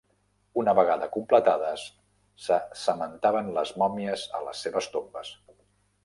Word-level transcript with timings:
Una 0.59 0.73
vegada 0.77 1.09
completades, 1.17 1.83
se 2.45 2.57
cementaven 2.85 3.51
les 3.59 3.73
mòmies 3.83 4.23
a 4.39 4.41
les 4.47 4.63
seves 4.67 4.89
tombes. 4.95 5.31